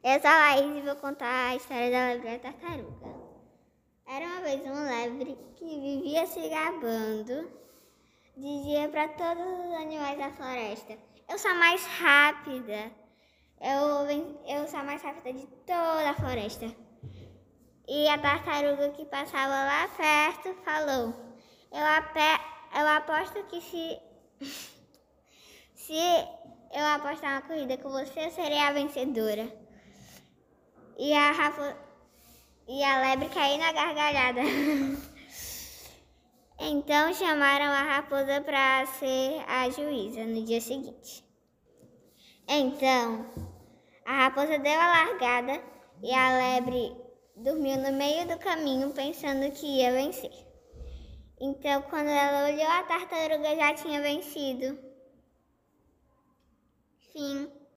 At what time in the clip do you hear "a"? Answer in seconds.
0.30-0.38, 1.50-1.56, 11.50-11.54, 14.78-14.84, 16.10-16.14, 18.08-18.18, 28.58-28.72, 31.14-31.30, 32.82-33.00, 37.66-37.82, 39.46-39.70, 44.04-44.24, 44.80-44.86, 46.12-46.36, 52.66-52.82